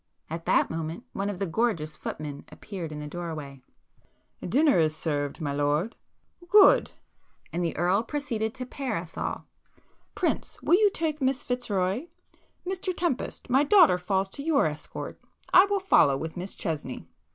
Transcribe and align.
At 0.31 0.45
that 0.45 0.71
moment 0.71 1.03
one 1.13 1.29
of 1.29 1.37
the 1.37 1.45
gorgeous 1.45 1.95
footmen 1.95 2.43
appeared 2.49 2.91
at 2.91 2.99
the 2.99 3.05
doorway. 3.05 3.61
"Dinner 4.41 4.79
is 4.79 4.95
served, 4.95 5.39
my 5.39 5.53
lud." 5.53 5.95
"Good!" 6.49 6.93
and 7.53 7.63
the 7.63 7.77
Earl 7.77 8.01
proceeded 8.01 8.55
to 8.55 8.65
'pair' 8.65 8.97
us 8.97 9.15
all. 9.15 9.45
"Prince, 10.15 10.59
will 10.63 10.73
you 10.73 10.89
take 10.91 11.21
Miss 11.21 11.43
Fitzroy,—Mr 11.43 12.97
Tempest, 12.97 13.47
my 13.47 13.63
daughter 13.63 13.99
falls 13.99 14.27
to 14.29 14.41
your 14.41 14.65
escort,—I 14.65 15.65
will 15.65 15.79
follow 15.79 16.17
with 16.17 16.35
Miss 16.35 16.55
Chesney." 16.55 17.07